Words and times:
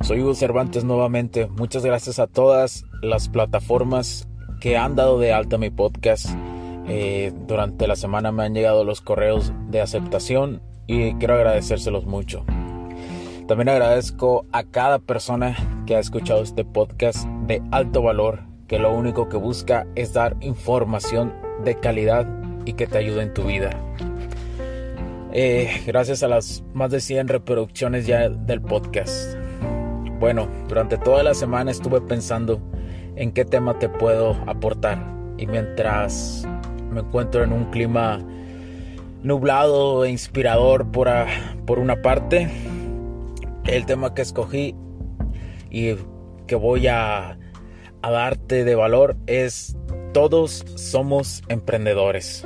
Soy 0.00 0.22
Hugo 0.22 0.34
Cervantes 0.34 0.84
nuevamente. 0.84 1.48
Muchas 1.48 1.84
gracias 1.84 2.18
a 2.18 2.26
todas 2.26 2.84
las 3.02 3.28
plataformas 3.28 4.28
que 4.60 4.76
han 4.76 4.96
dado 4.96 5.18
de 5.18 5.32
alta 5.32 5.58
mi 5.58 5.70
podcast. 5.70 6.28
Eh, 6.88 7.32
durante 7.46 7.86
la 7.86 7.96
semana 7.96 8.32
me 8.32 8.44
han 8.44 8.54
llegado 8.54 8.84
los 8.84 9.00
correos 9.00 9.52
de 9.68 9.80
aceptación 9.80 10.62
y 10.86 11.14
quiero 11.14 11.34
agradecérselos 11.34 12.06
mucho. 12.06 12.44
También 13.46 13.68
agradezco 13.68 14.46
a 14.52 14.64
cada 14.64 14.98
persona 14.98 15.56
que 15.86 15.96
ha 15.96 16.00
escuchado 16.00 16.42
este 16.42 16.64
podcast 16.64 17.26
de 17.46 17.62
alto 17.70 18.02
valor, 18.02 18.42
que 18.66 18.78
lo 18.78 18.94
único 18.94 19.28
que 19.28 19.36
busca 19.36 19.86
es 19.94 20.12
dar 20.12 20.36
información 20.40 21.34
de 21.64 21.78
calidad 21.78 22.26
y 22.64 22.74
que 22.74 22.86
te 22.86 22.98
ayude 22.98 23.22
en 23.22 23.34
tu 23.34 23.44
vida. 23.44 23.70
Eh, 25.32 25.82
gracias 25.86 26.22
a 26.22 26.28
las 26.28 26.62
más 26.72 26.90
de 26.90 27.00
100 27.00 27.28
reproducciones 27.28 28.06
ya 28.06 28.28
del 28.28 28.60
podcast. 28.60 29.37
Bueno, 30.18 30.48
durante 30.68 30.98
toda 30.98 31.22
la 31.22 31.32
semana 31.32 31.70
estuve 31.70 32.00
pensando 32.00 32.60
en 33.14 33.30
qué 33.32 33.44
tema 33.44 33.78
te 33.78 33.88
puedo 33.88 34.36
aportar. 34.46 34.98
Y 35.36 35.46
mientras 35.46 36.44
me 36.90 37.00
encuentro 37.00 37.44
en 37.44 37.52
un 37.52 37.66
clima 37.70 38.20
nublado 39.22 40.04
e 40.04 40.10
inspirador 40.10 40.90
por, 40.90 41.08
por 41.66 41.78
una 41.78 42.02
parte, 42.02 42.48
el 43.66 43.86
tema 43.86 44.14
que 44.14 44.22
escogí 44.22 44.74
y 45.70 45.94
que 46.46 46.56
voy 46.56 46.88
a, 46.88 47.38
a 48.02 48.10
darte 48.10 48.64
de 48.64 48.74
valor 48.74 49.16
es 49.26 49.76
todos 50.12 50.64
somos 50.74 51.42
emprendedores. 51.48 52.44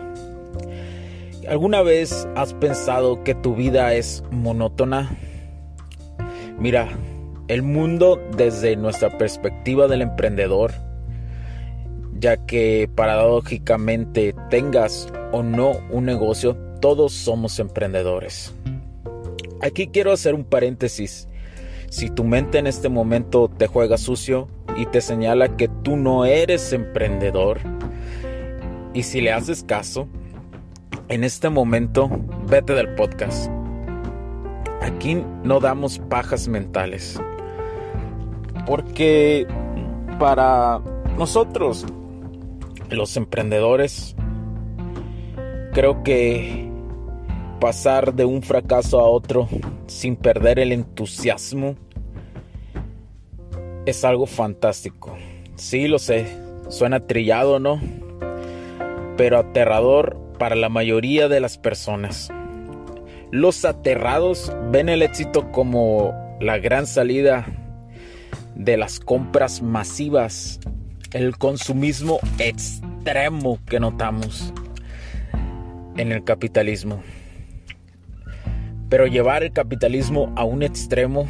¿Alguna 1.49 1.83
vez 1.83 2.29
has 2.37 2.53
pensado 2.55 3.25
que 3.25 3.35
tu 3.35 3.55
vida 3.55 3.95
es 3.95 4.23
monótona? 4.31 5.11
Mira, 6.59 6.89
el 7.53 7.61
mundo 7.61 8.19
desde 8.35 8.77
nuestra 8.77 9.19
perspectiva 9.19 9.87
del 9.87 10.01
emprendedor, 10.01 10.73
ya 12.19 12.39
que 12.47 12.89
paradójicamente 12.95 14.35
tengas 14.49 15.13
o 15.33 15.43
no 15.43 15.73
un 15.91 16.07
negocio, 16.07 16.57
todos 16.81 17.13
somos 17.13 17.59
emprendedores. 17.59 18.55
Aquí 19.61 19.89
quiero 19.89 20.13
hacer 20.13 20.35
un 20.35 20.45
paréntesis. 20.45 21.29
Si 21.91 22.09
tu 22.09 22.25
mente 22.25 22.57
en 22.57 22.67
este 22.67 22.89
momento 22.89 23.51
te 23.51 23.67
juega 23.67 23.99
sucio 23.99 24.49
y 24.75 24.87
te 24.87 25.03
señala 25.03 25.55
que 25.59 25.69
tú 25.69 25.97
no 25.97 26.25
eres 26.25 26.73
emprendedor, 26.73 27.61
y 28.95 29.03
si 29.03 29.21
le 29.21 29.31
haces 29.31 29.63
caso, 29.63 30.09
en 31.09 31.23
este 31.23 31.51
momento 31.51 32.09
vete 32.49 32.73
del 32.73 32.95
podcast. 32.95 33.51
Aquí 34.81 35.23
no 35.45 35.61
damos 35.61 35.99
pajas 35.99 36.49
mentales. 36.49 37.21
Porque 38.67 39.47
para 40.19 40.81
nosotros, 41.19 41.85
los 42.91 43.17
emprendedores, 43.17 44.15
creo 45.73 46.03
que 46.03 46.71
pasar 47.61 48.15
de 48.15 48.25
un 48.25 48.43
fracaso 48.43 49.01
a 49.01 49.09
otro 49.09 49.49
sin 49.87 50.17
perder 50.17 50.59
el 50.59 50.73
entusiasmo 50.73 51.77
es 53.87 54.05
algo 54.05 54.27
fantástico. 54.27 55.17
Sí, 55.57 55.89
lo 55.89 55.99
sé, 55.99 56.27
suena 56.69 57.07
trillado, 57.07 57.59
¿no? 57.59 57.81
Pero 59.17 59.39
aterrador 59.39 60.19
para 60.39 60.57
la 60.57 60.69
mayoría 60.69 61.29
de 61.29 61.41
las 61.41 61.59
personas. 61.59 62.31
Los 63.31 63.65
aterrados 63.65 64.53
ven 64.71 64.89
el 64.89 65.03
éxito 65.03 65.51
como 65.53 66.37
la 66.41 66.59
gran 66.59 66.87
salida 66.87 67.47
de 68.65 68.77
las 68.77 69.01
compras 69.01 69.61
masivas, 69.63 70.61
el 71.13 71.37
consumismo 71.37 72.21
extremo 72.39 73.59
que 73.67 73.81
notamos 73.81 74.53
en 75.97 76.13
el 76.13 76.23
capitalismo. 76.25 77.03
Pero 78.89 79.07
llevar 79.07 79.43
el 79.43 79.53
capitalismo 79.53 80.33
a 80.37 80.45
un 80.45 80.63
extremo 80.63 81.27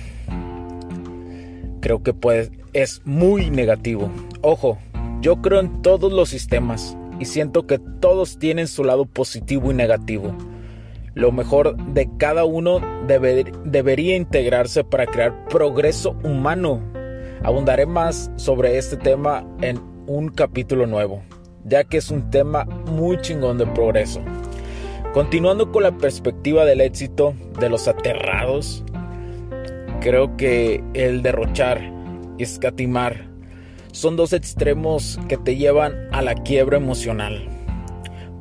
creo 1.81 2.03
que 2.03 2.13
puede, 2.13 2.51
es 2.73 3.01
muy 3.05 3.51
negativo. 3.51 4.11
Ojo, 4.43 4.79
yo 5.21 5.41
creo 5.41 5.61
en 5.61 5.83
todos 5.83 6.13
los 6.13 6.29
sistemas 6.29 6.97
y 7.19 7.25
siento 7.25 7.67
que 7.67 7.79
todos 7.79 8.39
tienen 8.39 8.69
su 8.69 8.85
lado 8.85 9.07
positivo 9.07 9.71
y 9.71 9.75
negativo. 9.75 10.37
Lo 11.15 11.33
mejor 11.33 11.77
de 11.93 12.09
cada 12.19 12.45
uno 12.45 12.81
debería 13.07 14.17
integrarse 14.17 14.85
para 14.85 15.07
crear 15.07 15.47
progreso 15.49 16.17
humano 16.25 16.92
Abundaré 17.45 17.87
más 17.87 18.31
sobre 18.37 18.79
este 18.79 18.97
tema 18.97 19.45
en 19.63 19.81
un 20.07 20.29
capítulo 20.29 20.87
nuevo, 20.87 21.23
ya 21.65 21.83
que 21.83 21.97
es 21.97 22.11
un 22.13 22.31
tema 22.31 22.65
muy 22.65 23.21
chingón 23.21 23.59
de 23.59 23.67
progreso. 23.67 24.21
Continuando 25.13 25.73
con 25.73 25.83
la 25.83 25.99
perspectiva 25.99 26.65
del 26.65 26.81
éxito 26.81 27.35
de 27.59 27.69
los 27.69 27.89
aterrados, 27.89 28.85
creo 30.01 30.37
que 30.37 30.85
el 30.95 31.23
derrochar 31.23 31.81
y 32.39 32.45
escatimar 32.45 33.29
son 33.91 34.17
dos 34.17 34.33
extremos 34.33 35.19
que 35.29 35.37
te 35.37 35.57
llevan 35.57 36.09
a 36.13 36.23
la 36.23 36.35
quiebra 36.35 36.77
emocional. 36.77 37.49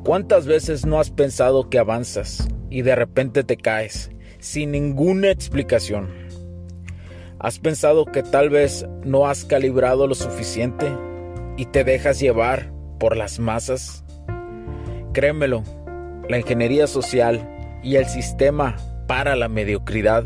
¿Cuántas 0.04 0.46
veces 0.46 0.86
no 0.86 1.00
has 1.00 1.10
pensado 1.10 1.68
que 1.68 1.80
avanzas 1.80 2.48
y 2.70 2.82
de 2.82 2.94
repente 2.94 3.42
te 3.42 3.56
caes 3.56 4.12
sin 4.38 4.70
ninguna 4.70 5.30
explicación? 5.30 6.21
¿Has 7.42 7.58
pensado 7.58 8.04
que 8.06 8.22
tal 8.22 8.50
vez 8.50 8.86
no 9.04 9.26
has 9.26 9.44
calibrado 9.44 10.06
lo 10.06 10.14
suficiente 10.14 10.86
y 11.56 11.66
te 11.66 11.82
dejas 11.82 12.20
llevar 12.20 12.72
por 13.00 13.16
las 13.16 13.40
masas? 13.40 14.04
Créemelo, 15.12 15.64
la 16.28 16.38
ingeniería 16.38 16.86
social 16.86 17.80
y 17.82 17.96
el 17.96 18.06
sistema 18.06 18.76
para 19.08 19.34
la 19.34 19.48
mediocridad 19.48 20.24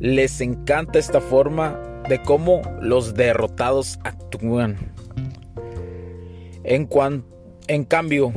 les 0.00 0.40
encanta 0.40 0.98
esta 0.98 1.20
forma 1.20 1.78
de 2.08 2.18
cómo 2.22 2.62
los 2.80 3.12
derrotados 3.12 3.98
actúan. 4.04 4.76
En, 6.62 6.88
en 7.68 7.84
cambio, 7.84 8.32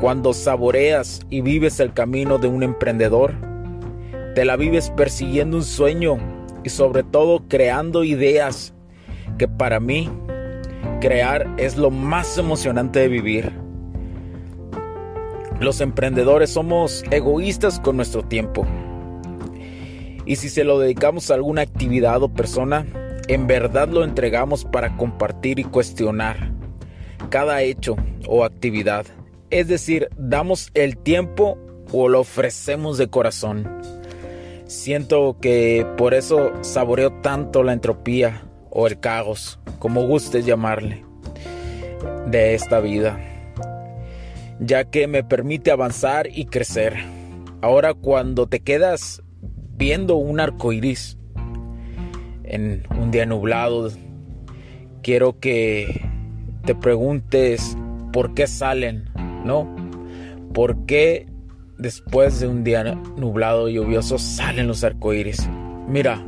cuando 0.00 0.32
saboreas 0.32 1.20
y 1.30 1.40
vives 1.40 1.78
el 1.78 1.92
camino 1.92 2.38
de 2.38 2.48
un 2.48 2.64
emprendedor, 2.64 3.34
te 4.34 4.44
la 4.44 4.56
vives 4.56 4.90
persiguiendo 4.90 5.56
un 5.56 5.64
sueño 5.64 6.18
y 6.64 6.70
sobre 6.70 7.02
todo 7.02 7.48
creando 7.48 8.04
ideas 8.04 8.74
que 9.38 9.48
para 9.48 9.80
mí 9.80 10.10
crear 11.00 11.52
es 11.56 11.76
lo 11.76 11.90
más 11.90 12.36
emocionante 12.38 13.00
de 13.00 13.08
vivir. 13.08 13.52
Los 15.60 15.80
emprendedores 15.80 16.50
somos 16.50 17.04
egoístas 17.10 17.80
con 17.80 17.96
nuestro 17.96 18.22
tiempo. 18.22 18.66
Y 20.24 20.36
si 20.36 20.48
se 20.48 20.64
lo 20.64 20.78
dedicamos 20.78 21.30
a 21.30 21.34
alguna 21.34 21.62
actividad 21.62 22.22
o 22.22 22.32
persona, 22.32 22.86
en 23.28 23.46
verdad 23.46 23.88
lo 23.88 24.04
entregamos 24.04 24.64
para 24.64 24.96
compartir 24.96 25.58
y 25.58 25.64
cuestionar 25.64 26.52
cada 27.30 27.62
hecho 27.62 27.96
o 28.26 28.44
actividad. 28.44 29.06
Es 29.50 29.68
decir, 29.68 30.08
damos 30.16 30.70
el 30.74 30.96
tiempo 30.96 31.58
o 31.92 32.08
lo 32.08 32.20
ofrecemos 32.20 32.98
de 32.98 33.08
corazón. 33.08 33.68
Siento 34.70 35.36
que 35.40 35.84
por 35.96 36.14
eso 36.14 36.52
saboreo 36.60 37.10
tanto 37.10 37.64
la 37.64 37.72
entropía 37.72 38.44
o 38.70 38.86
el 38.86 39.00
caos, 39.00 39.58
como 39.80 40.06
gustes 40.06 40.46
llamarle, 40.46 41.04
de 42.28 42.54
esta 42.54 42.78
vida, 42.78 43.18
ya 44.60 44.84
que 44.84 45.08
me 45.08 45.24
permite 45.24 45.72
avanzar 45.72 46.28
y 46.32 46.44
crecer. 46.44 46.94
Ahora, 47.62 47.94
cuando 47.94 48.46
te 48.46 48.60
quedas 48.60 49.24
viendo 49.76 50.14
un 50.14 50.38
arco 50.38 50.72
iris, 50.72 51.18
en 52.44 52.84
un 52.96 53.10
día 53.10 53.26
nublado, 53.26 53.90
quiero 55.02 55.40
que 55.40 56.00
te 56.64 56.76
preguntes 56.76 57.76
por 58.12 58.34
qué 58.34 58.46
salen, 58.46 59.10
¿no? 59.44 59.74
¿Por 60.54 60.86
qué 60.86 61.26
después 61.80 62.40
de 62.40 62.46
un 62.46 62.62
día 62.62 62.84
nublado 63.16 63.68
y 63.68 63.74
lluvioso 63.74 64.18
salen 64.18 64.68
los 64.68 64.84
arcoíris? 64.84 65.48
Mira, 65.88 66.24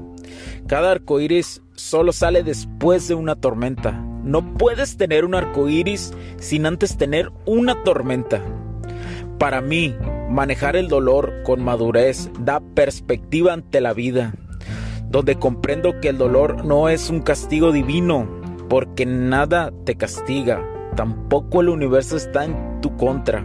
cada 0.66 0.90
arcoíris 0.90 1.62
solo 1.74 2.12
sale 2.12 2.42
después 2.42 3.06
de 3.08 3.14
una 3.14 3.36
tormenta. 3.36 3.92
No 4.24 4.54
puedes 4.54 4.96
tener 4.96 5.24
un 5.24 5.34
arcoíris 5.34 6.12
sin 6.38 6.66
antes 6.66 6.96
tener 6.96 7.30
una 7.46 7.82
tormenta. 7.84 8.42
Para 9.38 9.60
mí, 9.60 9.94
manejar 10.30 10.76
el 10.76 10.88
dolor 10.88 11.42
con 11.44 11.62
madurez 11.62 12.30
da 12.40 12.60
perspectiva 12.60 13.52
ante 13.52 13.80
la 13.80 13.92
vida, 13.92 14.34
donde 15.10 15.36
comprendo 15.36 16.00
que 16.00 16.08
el 16.08 16.18
dolor 16.18 16.64
no 16.64 16.88
es 16.88 17.10
un 17.10 17.20
castigo 17.20 17.72
divino, 17.72 18.28
porque 18.68 19.04
nada 19.04 19.72
te 19.84 19.96
castiga, 19.96 20.64
tampoco 20.96 21.60
el 21.60 21.68
universo 21.68 22.16
está 22.16 22.44
en 22.44 22.80
tu 22.80 22.96
contra. 22.96 23.44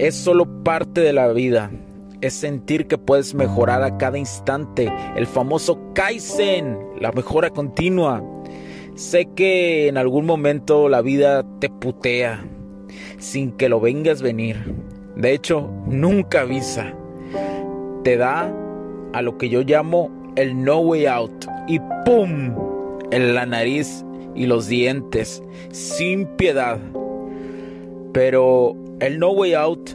Es 0.00 0.14
solo 0.14 0.46
parte 0.64 1.02
de 1.02 1.12
la 1.12 1.28
vida. 1.28 1.70
Es 2.22 2.32
sentir 2.32 2.86
que 2.86 2.96
puedes 2.96 3.34
mejorar 3.34 3.82
a 3.82 3.98
cada 3.98 4.16
instante. 4.16 4.90
El 5.14 5.26
famoso 5.26 5.78
Kaizen, 5.94 6.78
la 6.98 7.12
mejora 7.12 7.50
continua. 7.50 8.22
Sé 8.94 9.26
que 9.34 9.88
en 9.88 9.98
algún 9.98 10.24
momento 10.24 10.88
la 10.88 11.02
vida 11.02 11.44
te 11.60 11.68
putea 11.68 12.42
sin 13.18 13.52
que 13.52 13.68
lo 13.68 13.78
vengas 13.78 14.22
venir. 14.22 14.74
De 15.16 15.32
hecho, 15.34 15.70
nunca 15.86 16.42
avisa. 16.42 16.94
Te 18.02 18.16
da 18.16 18.50
a 19.12 19.20
lo 19.20 19.36
que 19.36 19.50
yo 19.50 19.60
llamo 19.60 20.10
el 20.36 20.64
no 20.64 20.78
way 20.78 21.04
out. 21.04 21.44
Y 21.68 21.78
¡pum! 22.06 22.54
En 23.10 23.34
la 23.34 23.44
nariz 23.44 24.02
y 24.34 24.46
los 24.46 24.66
dientes. 24.66 25.42
Sin 25.72 26.24
piedad. 26.36 26.78
Pero 28.12 28.74
el 29.00 29.18
No 29.18 29.30
Way 29.30 29.54
Out 29.54 29.90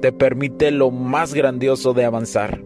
te 0.00 0.12
permite 0.12 0.72
lo 0.72 0.90
más 0.90 1.32
grandioso 1.32 1.94
de 1.94 2.04
avanzar, 2.04 2.60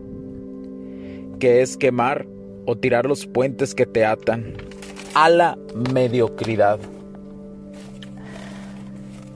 que 1.38 1.60
es 1.60 1.76
quemar 1.76 2.26
o 2.64 2.76
tirar 2.76 3.04
los 3.04 3.26
puentes 3.26 3.74
que 3.74 3.84
te 3.84 4.06
atan 4.06 4.54
a 5.14 5.28
la 5.28 5.58
mediocridad. 5.92 6.78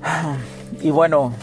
Y 0.83 0.89
bueno, 0.89 1.35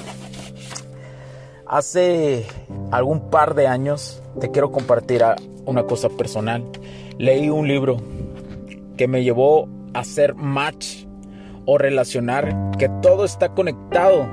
hace 1.67 2.47
algún 2.89 3.29
par 3.29 3.53
de 3.53 3.67
años 3.67 4.23
te 4.39 4.49
quiero 4.49 4.71
compartir 4.71 5.21
una 5.65 5.83
cosa 5.83 6.09
personal. 6.09 6.63
Leí 7.19 7.47
un 7.51 7.67
libro 7.67 7.97
que 8.97 9.07
me 9.07 9.23
llevó 9.23 9.69
a 9.94 9.99
hacer 9.99 10.33
match 10.33 11.05
o 11.67 11.77
relacionar 11.77 12.71
que 12.79 12.89
todo 13.03 13.25
está 13.25 13.49
conectado 13.49 14.25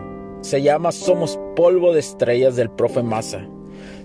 se 0.44 0.61
llama 0.61 0.93
Somos 0.93 1.41
polvo 1.56 1.94
de 1.94 2.00
estrellas 2.00 2.55
del 2.55 2.69
profe 2.69 3.02
Massa, 3.02 3.49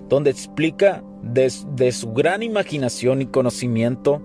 donde 0.08 0.30
explica 0.30 1.04
desde 1.22 1.92
su 1.92 2.14
gran 2.14 2.42
imaginación 2.42 3.20
y 3.20 3.26
conocimiento 3.26 4.22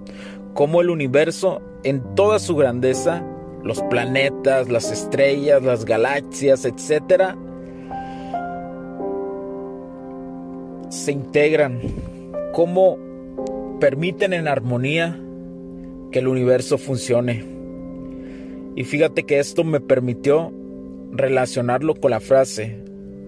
cómo 0.53 0.79
el 0.79 0.91
universo 0.91 1.61
en 1.83 2.15
toda 2.15 2.39
su 2.39 2.55
grandeza, 2.55 3.21
los 3.63 3.81
planetas, 3.89 4.69
las 4.69 4.93
estrellas, 4.93 5.61
las 5.61 5.83
galaxias, 5.83 6.63
etc., 6.63 7.35
se 10.87 11.11
integran, 11.11 11.81
cómo 12.53 12.97
permiten 13.81 14.31
en 14.31 14.47
armonía 14.47 15.19
que 16.13 16.19
el 16.19 16.29
universo 16.29 16.77
funcione. 16.77 17.43
Y 18.77 18.85
fíjate 18.85 19.23
que 19.23 19.39
esto 19.39 19.65
me 19.65 19.81
permitió 19.81 20.53
relacionarlo 21.17 21.95
con 21.95 22.11
la 22.11 22.19
frase, 22.19 22.83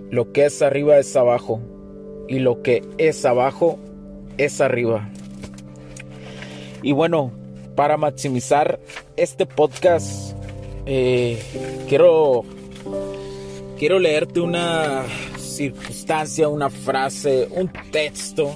lo 0.09 0.31
que 0.31 0.45
es 0.45 0.61
arriba 0.61 0.97
es 0.97 1.15
abajo 1.15 1.61
y 2.27 2.39
lo 2.39 2.61
que 2.61 2.83
es 2.97 3.25
abajo 3.25 3.79
es 4.37 4.61
arriba. 4.61 5.09
Y 6.81 6.91
bueno, 6.91 7.31
para 7.75 7.97
maximizar 7.97 8.79
este 9.15 9.45
podcast, 9.45 10.35
eh, 10.85 11.39
quiero, 11.87 12.43
quiero 13.77 13.99
leerte 13.99 14.39
una 14.39 15.03
circunstancia, 15.37 16.47
una 16.49 16.69
frase, 16.69 17.47
un 17.51 17.69
texto 17.91 18.55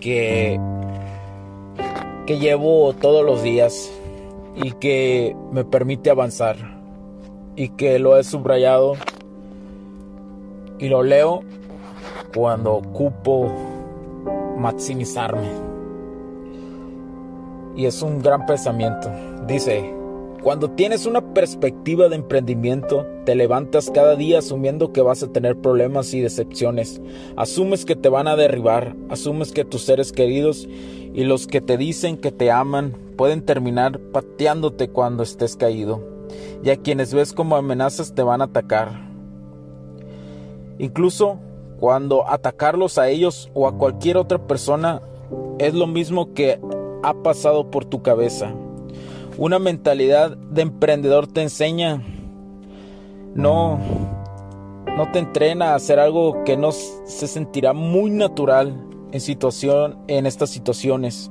que, 0.00 0.58
que 2.26 2.38
llevo 2.38 2.92
todos 2.94 3.24
los 3.24 3.42
días 3.42 3.90
y 4.56 4.72
que 4.72 5.36
me 5.52 5.64
permite 5.64 6.10
avanzar 6.10 6.75
y 7.56 7.70
que 7.70 7.98
lo 7.98 8.18
he 8.18 8.22
subrayado 8.22 8.94
y 10.78 10.88
lo 10.88 11.02
leo 11.02 11.40
cuando 12.34 12.74
ocupo 12.74 13.50
maximizarme. 14.58 15.48
Y 17.74 17.86
es 17.86 18.02
un 18.02 18.20
gran 18.20 18.46
pensamiento. 18.46 19.10
Dice, 19.46 19.90
cuando 20.42 20.70
tienes 20.70 21.06
una 21.06 21.34
perspectiva 21.34 22.08
de 22.08 22.16
emprendimiento, 22.16 23.06
te 23.24 23.34
levantas 23.34 23.90
cada 23.90 24.16
día 24.16 24.38
asumiendo 24.38 24.92
que 24.92 25.00
vas 25.00 25.22
a 25.22 25.28
tener 25.28 25.56
problemas 25.56 26.12
y 26.14 26.20
decepciones. 26.20 27.00
Asumes 27.36 27.84
que 27.84 27.96
te 27.96 28.08
van 28.08 28.28
a 28.28 28.36
derribar, 28.36 28.94
asumes 29.08 29.52
que 29.52 29.64
tus 29.64 29.82
seres 29.82 30.12
queridos 30.12 30.68
y 31.14 31.24
los 31.24 31.46
que 31.46 31.62
te 31.62 31.78
dicen 31.78 32.18
que 32.18 32.32
te 32.32 32.50
aman 32.50 32.94
pueden 33.16 33.42
terminar 33.42 33.98
pateándote 33.98 34.88
cuando 34.88 35.22
estés 35.22 35.56
caído 35.56 36.15
y 36.62 36.70
a 36.70 36.76
quienes 36.76 37.12
ves 37.12 37.32
como 37.32 37.56
amenazas 37.56 38.14
te 38.14 38.22
van 38.22 38.40
a 38.40 38.44
atacar. 38.44 39.06
Incluso 40.78 41.38
cuando 41.78 42.28
atacarlos 42.28 42.98
a 42.98 43.08
ellos 43.08 43.50
o 43.54 43.68
a 43.68 43.76
cualquier 43.76 44.16
otra 44.16 44.38
persona 44.38 45.02
es 45.58 45.74
lo 45.74 45.86
mismo 45.86 46.32
que 46.34 46.60
ha 47.02 47.14
pasado 47.22 47.70
por 47.70 47.84
tu 47.84 48.02
cabeza. 48.02 48.54
Una 49.38 49.58
mentalidad 49.58 50.36
de 50.36 50.62
emprendedor 50.62 51.26
te 51.26 51.42
enseña, 51.42 52.02
no, 53.34 53.78
no 54.96 55.12
te 55.12 55.18
entrena 55.18 55.72
a 55.72 55.74
hacer 55.74 55.98
algo 55.98 56.42
que 56.44 56.56
no 56.56 56.72
se 56.72 57.26
sentirá 57.26 57.74
muy 57.74 58.10
natural 58.10 58.82
en, 59.12 59.20
situación, 59.20 59.98
en 60.08 60.26
estas 60.26 60.50
situaciones. 60.50 61.30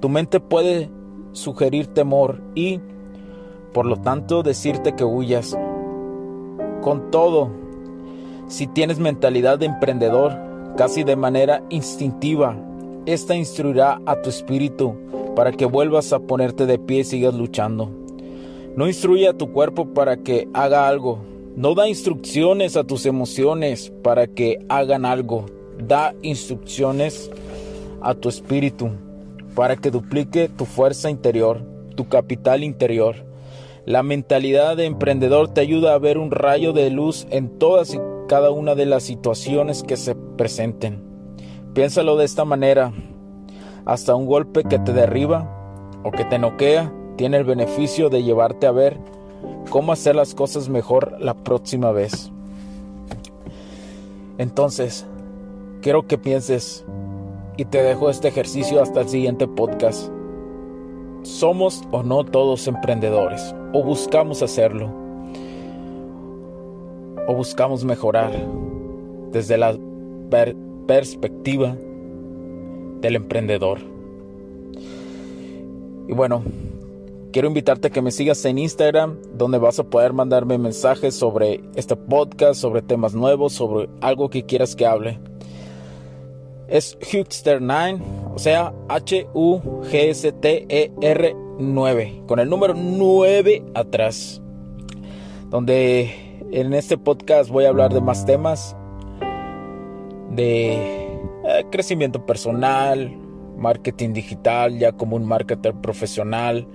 Tu 0.00 0.08
mente 0.08 0.40
puede 0.40 0.90
sugerir 1.32 1.86
temor 1.86 2.42
y 2.54 2.80
por 3.74 3.84
lo 3.84 3.98
tanto, 3.98 4.42
decirte 4.42 4.94
que 4.94 5.04
huyas. 5.04 5.54
Con 6.80 7.10
todo, 7.10 7.50
si 8.48 8.66
tienes 8.66 8.98
mentalidad 8.98 9.58
de 9.58 9.66
emprendedor, 9.66 10.38
casi 10.78 11.04
de 11.04 11.16
manera 11.16 11.62
instintiva, 11.68 12.56
esta 13.04 13.34
instruirá 13.34 14.00
a 14.06 14.22
tu 14.22 14.30
espíritu 14.30 14.94
para 15.36 15.52
que 15.52 15.66
vuelvas 15.66 16.14
a 16.14 16.20
ponerte 16.20 16.64
de 16.64 16.78
pie 16.78 17.00
y 17.00 17.04
sigas 17.04 17.34
luchando. 17.34 17.90
No 18.76 18.88
instruye 18.88 19.28
a 19.28 19.36
tu 19.36 19.52
cuerpo 19.52 19.92
para 19.92 20.16
que 20.16 20.48
haga 20.54 20.88
algo, 20.88 21.18
No 21.56 21.76
da 21.76 21.88
instrucciones 21.88 22.76
a 22.76 22.82
tus 22.82 23.06
emociones 23.06 23.92
para 24.02 24.26
que 24.26 24.58
hagan 24.68 25.04
algo. 25.04 25.46
Da 25.78 26.12
instrucciones 26.22 27.30
a 28.00 28.14
tu 28.14 28.28
espíritu 28.28 28.90
para 29.54 29.76
que 29.76 29.92
duplique 29.92 30.48
tu 30.48 30.64
fuerza 30.64 31.10
interior, 31.10 31.62
tu 31.94 32.08
capital 32.08 32.64
interior. 32.64 33.14
La 33.86 34.02
mentalidad 34.02 34.78
de 34.78 34.86
emprendedor 34.86 35.48
te 35.48 35.60
ayuda 35.60 35.92
a 35.92 35.98
ver 35.98 36.16
un 36.16 36.30
rayo 36.30 36.72
de 36.72 36.88
luz 36.88 37.26
en 37.28 37.58
todas 37.58 37.92
y 37.92 38.00
cada 38.28 38.50
una 38.50 38.74
de 38.74 38.86
las 38.86 39.02
situaciones 39.02 39.82
que 39.82 39.98
se 39.98 40.14
presenten. 40.14 41.02
Piénsalo 41.74 42.16
de 42.16 42.24
esta 42.24 42.46
manera. 42.46 42.94
Hasta 43.84 44.14
un 44.14 44.24
golpe 44.24 44.64
que 44.64 44.78
te 44.78 44.94
derriba 44.94 45.50
o 46.02 46.10
que 46.10 46.24
te 46.24 46.38
noquea 46.38 46.90
tiene 47.16 47.36
el 47.36 47.44
beneficio 47.44 48.08
de 48.08 48.22
llevarte 48.22 48.66
a 48.66 48.72
ver 48.72 48.98
cómo 49.68 49.92
hacer 49.92 50.16
las 50.16 50.34
cosas 50.34 50.70
mejor 50.70 51.16
la 51.20 51.34
próxima 51.34 51.92
vez. 51.92 52.32
Entonces, 54.38 55.06
quiero 55.82 56.06
que 56.06 56.16
pienses 56.16 56.86
y 57.58 57.66
te 57.66 57.82
dejo 57.82 58.08
este 58.08 58.28
ejercicio 58.28 58.82
hasta 58.82 59.02
el 59.02 59.10
siguiente 59.10 59.46
podcast. 59.46 60.13
¿Somos 61.24 61.82
o 61.90 62.02
no 62.02 62.22
todos 62.22 62.68
emprendedores? 62.68 63.54
¿O 63.72 63.82
buscamos 63.82 64.42
hacerlo? 64.42 64.92
¿O 67.26 67.34
buscamos 67.34 67.82
mejorar 67.82 68.30
desde 69.32 69.56
la 69.56 69.74
perspectiva 70.86 71.78
del 73.00 73.16
emprendedor? 73.16 73.78
Y 76.08 76.12
bueno, 76.12 76.42
quiero 77.32 77.48
invitarte 77.48 77.88
a 77.88 77.90
que 77.90 78.02
me 78.02 78.10
sigas 78.10 78.44
en 78.44 78.58
Instagram, 78.58 79.16
donde 79.32 79.56
vas 79.56 79.78
a 79.78 79.84
poder 79.84 80.12
mandarme 80.12 80.58
mensajes 80.58 81.14
sobre 81.14 81.62
este 81.74 81.96
podcast, 81.96 82.60
sobre 82.60 82.82
temas 82.82 83.14
nuevos, 83.14 83.54
sobre 83.54 83.88
algo 84.02 84.28
que 84.28 84.44
quieras 84.44 84.76
que 84.76 84.84
hable 84.84 85.18
es 86.68 86.98
Huckster9, 87.00 88.00
o 88.34 88.38
sea, 88.38 88.72
H-U-G-S-T-E-R 88.88 89.36
9, 91.58 92.22
con 92.26 92.38
el 92.38 92.48
número 92.48 92.74
9 92.74 93.62
atrás, 93.74 94.40
donde 95.50 96.40
en 96.50 96.72
este 96.74 96.96
podcast 96.98 97.50
voy 97.50 97.64
a 97.64 97.68
hablar 97.68 97.92
de 97.92 98.00
más 98.00 98.24
temas, 98.26 98.76
de 100.30 100.72
eh, 100.72 101.64
crecimiento 101.70 102.24
personal, 102.26 103.14
marketing 103.56 104.12
digital, 104.12 104.78
ya 104.78 104.92
como 104.92 105.16
un 105.16 105.26
marketer 105.26 105.74
profesional, 105.74 106.66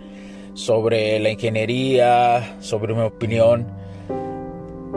sobre 0.53 1.19
la 1.19 1.29
ingeniería, 1.29 2.57
sobre 2.59 2.93
mi 2.93 3.01
opinión, 3.01 3.67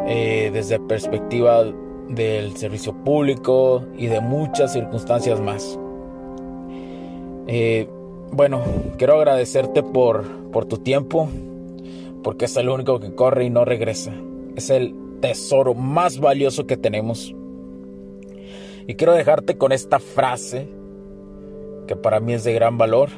eh, 0.06 0.50
desde 0.52 0.80
perspectiva 0.80 1.64
del 2.08 2.56
servicio 2.56 2.92
público 3.04 3.84
y 3.96 4.06
de 4.06 4.20
muchas 4.20 4.72
circunstancias 4.72 5.40
más. 5.40 5.78
Eh, 7.46 7.88
bueno, 8.30 8.62
quiero 8.98 9.16
agradecerte 9.16 9.82
por, 9.82 10.24
por 10.50 10.64
tu 10.64 10.78
tiempo, 10.78 11.28
porque 12.22 12.46
es 12.46 12.56
el 12.56 12.68
único 12.68 13.00
que 13.00 13.14
corre 13.14 13.44
y 13.44 13.50
no 13.50 13.64
regresa. 13.64 14.12
Es 14.56 14.70
el 14.70 14.94
tesoro 15.20 15.74
más 15.74 16.18
valioso 16.18 16.66
que 16.66 16.76
tenemos. 16.76 17.34
Y 18.86 18.94
quiero 18.94 19.12
dejarte 19.12 19.56
con 19.56 19.72
esta 19.72 19.98
frase 19.98 20.68
que 21.86 21.96
para 21.96 22.20
mí 22.20 22.32
es 22.32 22.44
de 22.44 22.52
gran 22.52 22.78
valor. 22.78 23.10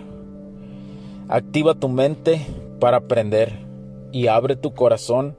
Activa 1.28 1.74
tu 1.74 1.88
mente 1.88 2.40
para 2.80 2.98
aprender 2.98 3.52
y 4.12 4.26
abre 4.26 4.56
tu 4.56 4.74
corazón 4.74 5.36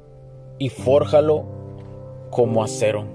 y 0.57 0.69
fórjalo 0.69 1.45
como 2.31 2.63
acero. 2.63 3.14